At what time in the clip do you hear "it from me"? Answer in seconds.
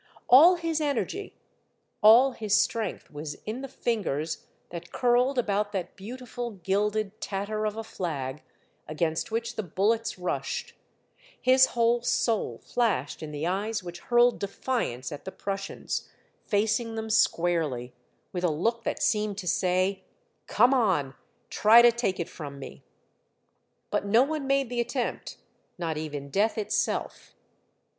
22.19-22.83